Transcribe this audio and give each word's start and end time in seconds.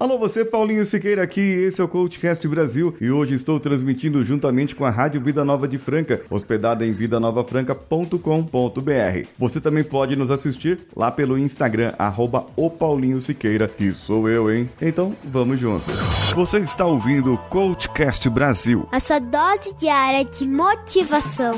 Alô, 0.00 0.16
você, 0.16 0.44
Paulinho 0.44 0.86
Siqueira 0.86 1.24
aqui, 1.24 1.40
esse 1.40 1.80
é 1.80 1.84
o 1.84 1.88
Coachcast 1.88 2.46
Brasil 2.46 2.94
e 3.00 3.10
hoje 3.10 3.34
estou 3.34 3.58
transmitindo 3.58 4.24
juntamente 4.24 4.76
com 4.76 4.84
a 4.84 4.90
Rádio 4.90 5.20
Vida 5.20 5.44
Nova 5.44 5.66
de 5.66 5.76
Franca, 5.76 6.22
hospedada 6.30 6.86
em 6.86 6.92
vidanovafranca.com.br. 6.92 9.28
Você 9.36 9.60
também 9.60 9.82
pode 9.82 10.14
nos 10.14 10.30
assistir 10.30 10.78
lá 10.94 11.10
pelo 11.10 11.36
Instagram, 11.36 11.94
arroba 11.98 12.46
o 12.54 12.70
Paulinho 12.70 13.20
Siqueira, 13.20 13.66
que 13.66 13.90
sou 13.90 14.28
eu, 14.28 14.52
hein? 14.52 14.70
Então, 14.80 15.16
vamos 15.24 15.58
juntos. 15.58 15.92
Você 16.32 16.60
está 16.60 16.86
ouvindo 16.86 17.34
o 17.34 17.38
Coachcast 17.38 18.30
Brasil. 18.30 18.88
A 18.92 19.00
sua 19.00 19.18
dose 19.18 19.74
diária 19.74 20.24
de 20.24 20.46
motivação. 20.46 21.54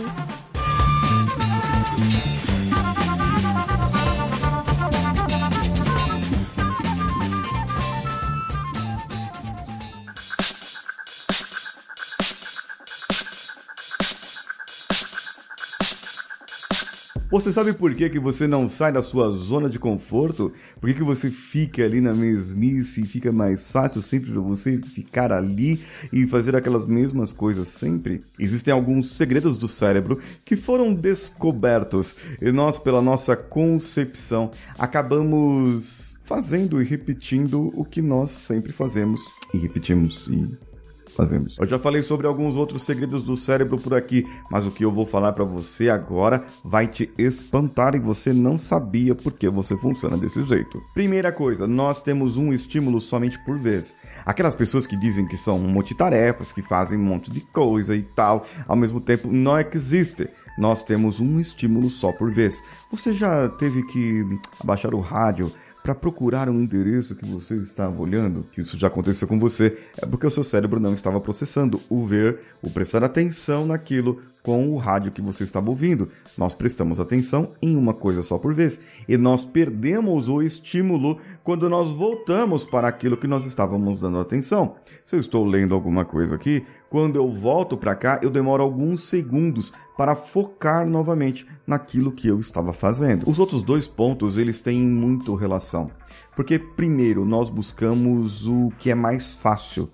Você 17.30 17.52
sabe 17.52 17.72
por 17.72 17.94
que, 17.94 18.10
que 18.10 18.18
você 18.18 18.48
não 18.48 18.68
sai 18.68 18.90
da 18.90 19.00
sua 19.02 19.30
zona 19.30 19.68
de 19.68 19.78
conforto? 19.78 20.52
Por 20.80 20.88
que, 20.88 20.96
que 20.96 21.02
você 21.04 21.30
fica 21.30 21.84
ali 21.84 22.00
na 22.00 22.12
mesmice 22.12 23.02
e 23.02 23.06
fica 23.06 23.30
mais 23.30 23.70
fácil 23.70 24.02
sempre 24.02 24.32
você 24.32 24.78
ficar 24.78 25.32
ali 25.32 25.80
e 26.12 26.26
fazer 26.26 26.56
aquelas 26.56 26.84
mesmas 26.86 27.32
coisas 27.32 27.68
sempre? 27.68 28.20
Existem 28.36 28.74
alguns 28.74 29.16
segredos 29.16 29.56
do 29.56 29.68
cérebro 29.68 30.18
que 30.44 30.56
foram 30.56 30.92
descobertos 30.92 32.16
e 32.42 32.50
nós, 32.50 32.80
pela 32.80 33.00
nossa 33.00 33.36
concepção, 33.36 34.50
acabamos 34.76 36.18
fazendo 36.24 36.82
e 36.82 36.84
repetindo 36.84 37.72
o 37.76 37.84
que 37.84 38.02
nós 38.02 38.30
sempre 38.30 38.72
fazemos 38.72 39.20
e 39.54 39.58
repetimos 39.58 40.26
e 40.26 40.69
fazemos. 41.14 41.56
Eu 41.58 41.66
já 41.66 41.78
falei 41.78 42.02
sobre 42.02 42.26
alguns 42.26 42.56
outros 42.56 42.82
segredos 42.82 43.22
do 43.22 43.36
cérebro 43.36 43.78
por 43.78 43.94
aqui, 43.94 44.26
mas 44.50 44.66
o 44.66 44.70
que 44.70 44.84
eu 44.84 44.90
vou 44.90 45.06
falar 45.06 45.32
para 45.32 45.44
você 45.44 45.88
agora 45.88 46.44
vai 46.64 46.86
te 46.86 47.10
espantar 47.18 47.94
e 47.94 47.98
você 47.98 48.32
não 48.32 48.58
sabia 48.58 49.14
por 49.14 49.32
que 49.32 49.48
você 49.48 49.76
funciona 49.76 50.16
desse 50.16 50.42
jeito. 50.44 50.82
Primeira 50.94 51.32
coisa, 51.32 51.66
nós 51.66 52.00
temos 52.02 52.36
um 52.36 52.52
estímulo 52.52 53.00
somente 53.00 53.38
por 53.44 53.58
vez. 53.58 53.94
Aquelas 54.24 54.54
pessoas 54.54 54.86
que 54.86 54.96
dizem 54.96 55.26
que 55.26 55.36
são 55.36 55.58
multitarefas, 55.58 56.52
que 56.52 56.62
fazem 56.62 56.98
um 56.98 57.02
monte 57.02 57.30
de 57.30 57.40
coisa 57.40 57.96
e 57.96 58.02
tal, 58.02 58.46
ao 58.66 58.76
mesmo 58.76 59.00
tempo 59.00 59.28
não 59.30 59.58
existe. 59.58 60.28
Nós 60.58 60.82
temos 60.82 61.20
um 61.20 61.40
estímulo 61.40 61.88
só 61.88 62.12
por 62.12 62.30
vez. 62.30 62.62
Você 62.90 63.14
já 63.14 63.48
teve 63.48 63.82
que 63.86 64.24
abaixar 64.60 64.94
o 64.94 65.00
rádio 65.00 65.50
para 65.82 65.94
procurar 65.94 66.48
um 66.48 66.60
endereço 66.60 67.14
que 67.14 67.24
você 67.24 67.54
estava 67.56 68.00
olhando, 68.00 68.44
que 68.52 68.60
isso 68.60 68.78
já 68.78 68.88
aconteceu 68.88 69.26
com 69.26 69.38
você, 69.38 69.78
é 69.96 70.06
porque 70.06 70.26
o 70.26 70.30
seu 70.30 70.44
cérebro 70.44 70.78
não 70.78 70.94
estava 70.94 71.20
processando 71.20 71.80
o 71.88 72.04
ver, 72.04 72.40
o 72.62 72.70
prestar 72.70 73.02
atenção 73.02 73.66
naquilo 73.66 74.20
com 74.42 74.72
o 74.72 74.76
rádio 74.76 75.12
que 75.12 75.20
você 75.20 75.44
estava 75.44 75.70
ouvindo. 75.70 76.08
Nós 76.36 76.54
prestamos 76.54 77.00
atenção 77.00 77.52
em 77.60 77.76
uma 77.76 77.94
coisa 77.94 78.22
só 78.22 78.38
por 78.38 78.54
vez 78.54 78.80
e 79.08 79.16
nós 79.16 79.44
perdemos 79.44 80.28
o 80.28 80.42
estímulo 80.42 81.18
quando 81.44 81.68
nós 81.68 81.92
voltamos 81.92 82.64
para 82.64 82.88
aquilo 82.88 83.16
que 83.16 83.26
nós 83.26 83.46
estávamos 83.46 84.00
dando 84.00 84.18
atenção. 84.18 84.76
Se 85.04 85.16
eu 85.16 85.20
estou 85.20 85.44
lendo 85.44 85.74
alguma 85.74 86.04
coisa 86.04 86.34
aqui, 86.34 86.64
quando 86.90 87.14
eu 87.16 87.30
volto 87.32 87.76
para 87.76 87.94
cá, 87.94 88.18
eu 88.20 88.28
demoro 88.30 88.62
alguns 88.64 89.04
segundos 89.04 89.72
para 89.96 90.16
focar 90.16 90.84
novamente 90.84 91.46
naquilo 91.64 92.10
que 92.10 92.26
eu 92.26 92.40
estava 92.40 92.72
fazendo. 92.72 93.30
Os 93.30 93.38
outros 93.38 93.62
dois 93.62 93.86
pontos, 93.86 94.36
eles 94.36 94.60
têm 94.60 94.82
muito 94.82 95.36
relação. 95.36 95.90
Porque 96.34 96.58
primeiro, 96.58 97.24
nós 97.24 97.48
buscamos 97.48 98.46
o 98.48 98.72
que 98.76 98.90
é 98.90 98.94
mais 98.94 99.34
fácil 99.34 99.88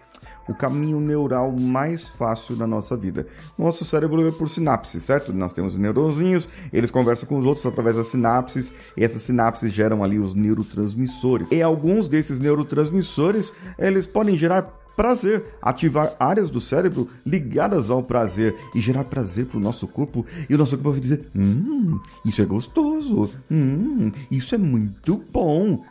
o 0.49 0.55
caminho 0.55 1.01
neural 1.01 1.51
mais 1.51 2.09
fácil 2.09 2.55
da 2.55 2.69
nossa 2.69 2.97
vida. 2.97 3.27
Nosso 3.59 3.85
cérebro 3.85 4.27
é 4.27 4.31
por 4.31 4.49
sinapses, 4.49 5.03
certo? 5.03 5.33
Nós 5.33 5.53
temos 5.53 5.75
os 5.75 5.81
neuronzinhos, 5.81 6.49
eles 6.73 6.91
conversam 6.91 7.29
com 7.29 7.37
os 7.37 7.45
outros 7.45 7.67
através 7.67 7.97
das 7.97 8.07
sinapses, 8.09 8.73
e 8.97 9.05
essas 9.05 9.23
sinapses 9.23 9.73
geram 9.73 10.05
ali 10.05 10.21
os 10.21 10.35
neurotransmissores. 10.35 11.51
E 11.51 11.61
alguns 11.61 12.07
desses 12.07 12.39
neurotransmissores, 12.39 13.53
eles 13.77 14.07
podem 14.07 14.37
gerar 14.37 14.86
prazer, 14.97 15.45
ativar 15.61 16.17
áreas 16.19 16.49
do 16.49 16.61
cérebro 16.61 17.09
ligadas 17.25 17.91
ao 17.91 18.03
prazer 18.03 18.55
e 18.75 18.81
gerar 18.81 19.05
prazer 19.05 19.47
para 19.47 19.59
o 19.59 19.61
nosso 19.61 19.87
corpo. 19.87 20.25
E 20.49 20.55
o 20.55 20.59
nosso 20.59 20.77
corpo 20.77 20.93
vai 20.93 21.01
dizer: 21.01 21.29
Hum, 21.37 22.01
isso 22.25 22.41
é 22.41 22.45
gostoso, 22.45 23.31
hum, 23.51 24.11
isso 24.31 24.55
é 24.55 24.59
muito 24.59 25.23
bom. 25.31 25.85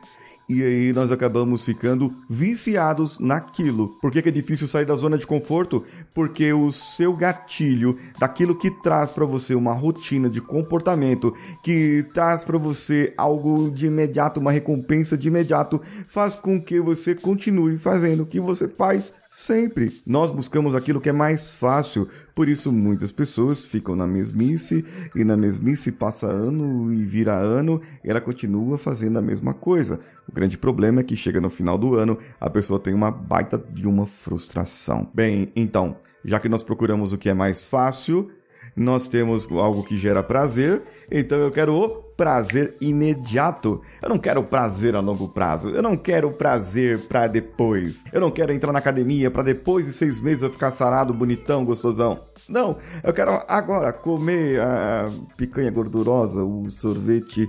E 0.47 0.61
aí 0.61 0.93
nós 0.93 1.11
acabamos 1.11 1.63
ficando 1.63 2.13
viciados 2.29 3.17
naquilo. 3.17 3.97
Por 3.99 4.11
que, 4.11 4.19
é 4.19 4.31
difícil 4.31 4.67
sair 4.67 4.85
da 4.85 4.93
zona 4.93 5.17
de 5.17 5.25
conforto? 5.25 5.83
Porque 6.13 6.53
o 6.53 6.71
seu 6.71 7.13
gatilho, 7.13 7.97
daquilo 8.19 8.55
que 8.55 8.69
traz 8.69 9.11
para 9.11 9.25
você 9.25 9.55
uma 9.55 9.73
rotina 9.73 10.29
de 10.29 10.39
comportamento, 10.39 11.33
que 11.63 12.05
traz 12.13 12.43
para 12.43 12.59
você 12.59 13.11
algo 13.17 13.71
de 13.71 13.87
imediato, 13.87 14.39
uma 14.39 14.51
recompensa 14.51 15.17
de 15.17 15.27
imediato, 15.29 15.81
faz 16.09 16.35
com 16.35 16.61
que 16.61 16.79
você 16.79 17.15
continue 17.15 17.79
fazendo 17.79 18.21
o 18.21 18.25
que 18.27 18.39
você 18.39 18.67
faz 18.67 19.11
Sempre. 19.37 20.01
Nós 20.05 20.31
buscamos 20.31 20.73
aquilo 20.73 21.01
que 21.01 21.09
é 21.09 21.11
mais 21.11 21.51
fácil, 21.51 22.07
por 22.33 22.47
isso 22.47 22.71
muitas 22.71 23.11
pessoas 23.11 23.65
ficam 23.65 23.93
na 23.93 24.07
mesmice 24.07 24.85
e 25.13 25.25
na 25.25 25.35
mesmice 25.35 25.91
passa 25.91 26.25
ano 26.25 26.93
e 26.93 27.03
vira 27.03 27.33
ano 27.33 27.81
e 28.01 28.09
ela 28.09 28.21
continua 28.21 28.77
fazendo 28.77 29.19
a 29.19 29.21
mesma 29.21 29.53
coisa. 29.53 29.99
Grande 30.35 30.57
problema 30.57 30.99
é 30.99 31.03
que 31.03 31.15
chega 31.15 31.39
no 31.39 31.49
final 31.49 31.77
do 31.77 31.95
ano, 31.95 32.17
a 32.41 32.49
pessoa 32.49 32.77
tem 32.77 32.93
uma 32.93 33.09
baita 33.09 33.57
de 33.57 33.87
uma 33.87 34.05
frustração. 34.05 35.09
Bem, 35.13 35.49
então, 35.55 35.95
já 36.25 36.41
que 36.41 36.49
nós 36.49 36.61
procuramos 36.61 37.13
o 37.13 37.17
que 37.17 37.29
é 37.29 37.33
mais 37.33 37.65
fácil, 37.65 38.29
nós 38.75 39.07
temos 39.07 39.47
algo 39.51 39.83
que 39.83 39.95
gera 39.95 40.21
prazer, 40.21 40.81
então 41.09 41.37
eu 41.37 41.51
quero 41.51 41.73
o 41.73 42.05
prazer 42.15 42.75
imediato. 42.79 43.81
Eu 44.01 44.09
não 44.09 44.17
quero 44.17 44.43
prazer 44.43 44.95
a 44.95 44.99
longo 44.99 45.27
prazo. 45.27 45.69
Eu 45.69 45.81
não 45.81 45.97
quero 45.97 46.31
prazer 46.31 46.99
para 47.07 47.27
depois. 47.27 48.03
Eu 48.11 48.21
não 48.21 48.31
quero 48.31 48.53
entrar 48.53 48.71
na 48.71 48.79
academia 48.79 49.29
para 49.29 49.43
depois 49.43 49.85
de 49.85 49.93
seis 49.93 50.19
meses 50.19 50.43
eu 50.43 50.51
ficar 50.51 50.71
sarado, 50.71 51.13
bonitão, 51.13 51.65
gostosão. 51.65 52.19
Não, 52.47 52.77
eu 53.03 53.13
quero 53.13 53.43
agora 53.47 53.91
comer 53.91 54.59
a 54.61 55.09
picanha 55.35 55.71
gordurosa, 55.71 56.43
o 56.43 56.69
sorvete 56.69 57.47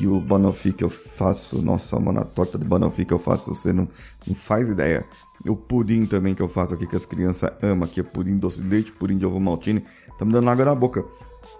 e 0.00 0.06
o 0.06 0.20
banoffee 0.20 0.72
que 0.72 0.84
eu 0.84 0.90
faço. 0.90 1.60
Nossa, 1.60 1.98
mano, 1.98 2.20
a 2.20 2.24
torta 2.24 2.58
de 2.58 2.64
banoffee 2.64 3.04
que 3.04 3.12
eu 3.12 3.18
faço, 3.18 3.54
você 3.54 3.72
não, 3.72 3.88
não 4.26 4.34
faz 4.34 4.68
ideia. 4.68 5.04
O 5.46 5.54
pudim 5.54 6.04
também 6.04 6.34
que 6.34 6.42
eu 6.42 6.48
faço 6.48 6.74
aqui 6.74 6.86
que 6.86 6.96
as 6.96 7.06
crianças 7.06 7.50
amam, 7.62 7.88
que 7.88 8.00
é 8.00 8.02
pudim 8.02 8.36
doce 8.36 8.60
de 8.60 8.68
leite, 8.68 8.92
pudim 8.92 9.16
de 9.16 9.26
ovo 9.26 9.38
maltine. 9.38 9.84
Tá 10.18 10.24
me 10.24 10.32
dando 10.32 10.50
água 10.50 10.64
na 10.64 10.74
boca. 10.74 11.04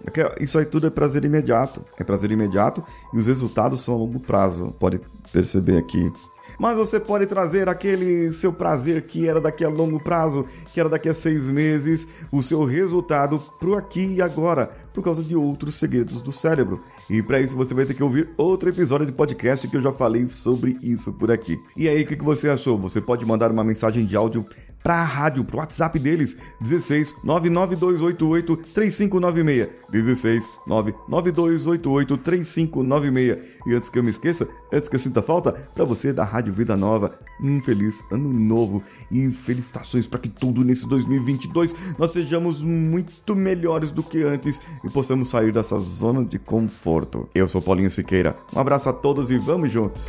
É 0.07 0.43
isso 0.43 0.59
aí 0.59 0.65
tudo 0.65 0.87
é 0.87 0.91
prazer 0.91 1.25
imediato. 1.25 1.83
É 1.99 2.05
prazer 2.05 2.31
imediato 2.31 2.83
e 3.13 3.19
os 3.19 3.27
resultados 3.27 3.81
são 3.81 3.95
a 3.95 3.99
longo 3.99 4.19
prazo. 4.21 4.75
Pode 4.79 5.01
perceber 5.33 5.79
aqui. 5.79 6.13
Mas 6.59 6.77
você 6.77 6.99
pode 6.99 7.25
trazer 7.27 7.69
aquele 7.69 8.33
seu 8.33 8.53
prazer 8.53 9.03
que 9.03 9.29
era 9.29 9.41
daqui 9.41 9.65
a 9.65 9.69
longo 9.69 10.01
prazo, 10.01 10.45
que 10.73 10.81
era 10.81 10.89
daqui 10.89 11.09
a 11.09 11.15
seis 11.15 11.45
meses, 11.45 12.07
o 12.33 12.43
seu 12.43 12.65
resultado 12.65 13.39
pro 13.61 13.77
aqui 13.77 14.15
e 14.17 14.23
agora, 14.23 14.73
por 14.99 15.05
causa 15.05 15.23
de 15.23 15.37
outros 15.37 15.77
segredos 15.77 16.21
do 16.21 16.33
cérebro. 16.33 16.83
E 17.09 17.23
para 17.23 17.41
isso 17.41 17.57
você 17.57 17.73
vai 17.73 17.87
ter 17.87 17.95
que 17.95 18.03
ouvir 18.03 18.31
outro 18.37 18.69
episódio 18.69 19.07
de 19.07 19.13
podcast 19.13 19.69
que 19.69 19.77
eu 19.77 19.81
já 19.81 19.93
falei 19.93 20.27
sobre 20.27 20.77
isso 20.83 21.13
por 21.13 21.31
aqui. 21.31 21.57
E 21.77 21.89
aí, 21.89 22.03
o 22.03 22.07
que 22.07 22.17
você 22.17 22.49
achou? 22.49 22.77
Você 22.79 23.01
pode 23.01 23.25
mandar 23.25 23.53
uma 23.53 23.63
mensagem 23.63 24.05
de 24.05 24.17
áudio 24.17 24.45
para 24.89 25.03
a 25.03 25.05
rádio, 25.05 25.45
para 25.45 25.57
o 25.57 25.59
WhatsApp 25.59 25.99
deles, 25.99 26.35
16 26.63 27.17
99288 27.23 28.57
3596. 28.73 29.69
16 29.91 30.51
99288 30.67 32.17
3596. 32.17 33.39
E 33.67 33.75
antes 33.75 33.91
que 33.91 33.99
eu 33.99 34.03
me 34.03 34.09
esqueça, 34.09 34.49
antes 34.73 34.89
que 34.89 34.97
eu 34.97 35.01
sinta 35.01 35.21
falta, 35.21 35.53
para 35.53 35.85
você 35.85 36.11
da 36.11 36.25
Rádio 36.25 36.55
Vida 36.55 36.75
Nova, 36.75 37.19
um 37.39 37.61
feliz 37.61 38.03
ano 38.11 38.33
novo 38.33 38.83
e 39.13 39.31
felicitações 39.31 40.07
para 40.07 40.21
que 40.21 40.31
tudo 40.31 40.65
nesse 40.65 40.89
2022 40.89 41.75
nós 41.99 42.15
sejamos 42.15 42.63
muito 42.63 43.37
melhores 43.37 43.91
do 43.91 44.03
que 44.03 44.23
antes 44.23 44.59
e 44.83 44.89
possamos 44.89 45.29
sair 45.29 45.53
dessa 45.53 45.79
zona 45.81 46.25
de 46.25 46.39
conforto. 46.39 47.29
Eu 47.35 47.47
sou 47.47 47.61
Paulinho 47.61 47.91
Siqueira. 47.91 48.35
Um 48.57 48.59
abraço 48.59 48.89
a 48.89 48.95
todos 48.95 49.31
e 49.31 49.37
vamos 49.37 49.71
juntos. 49.71 50.09